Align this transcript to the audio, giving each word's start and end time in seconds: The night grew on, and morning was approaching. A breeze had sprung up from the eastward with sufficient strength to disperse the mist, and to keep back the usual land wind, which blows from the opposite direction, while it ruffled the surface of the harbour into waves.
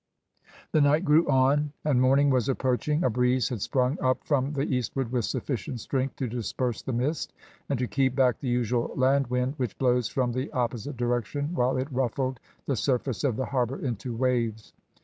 The 0.71 0.81
night 0.81 1.05
grew 1.05 1.29
on, 1.29 1.73
and 1.85 2.01
morning 2.01 2.31
was 2.31 2.49
approaching. 2.49 3.03
A 3.03 3.09
breeze 3.11 3.49
had 3.49 3.61
sprung 3.61 3.99
up 4.01 4.23
from 4.23 4.53
the 4.53 4.63
eastward 4.63 5.11
with 5.11 5.25
sufficient 5.25 5.79
strength 5.79 6.15
to 6.15 6.27
disperse 6.27 6.81
the 6.81 6.91
mist, 6.91 7.33
and 7.69 7.77
to 7.77 7.85
keep 7.85 8.15
back 8.15 8.39
the 8.39 8.47
usual 8.49 8.93
land 8.95 9.27
wind, 9.27 9.53
which 9.57 9.77
blows 9.77 10.07
from 10.09 10.31
the 10.31 10.51
opposite 10.53 10.97
direction, 10.97 11.51
while 11.53 11.77
it 11.77 11.87
ruffled 11.91 12.39
the 12.65 12.75
surface 12.75 13.23
of 13.23 13.35
the 13.35 13.45
harbour 13.45 13.77
into 13.77 14.15
waves. 14.17 14.73